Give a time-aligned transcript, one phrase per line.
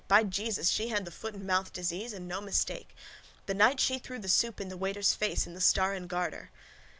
[0.07, 2.95] By Jesus, she had the foot and mouth disease and no mistake!
[3.45, 6.49] The night she threw the soup in the waiter's face in the Star and Garter.